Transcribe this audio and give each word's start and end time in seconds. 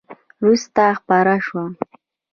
وروسته 0.41 0.83
خپره 0.99 1.33
شوه! 1.45 1.63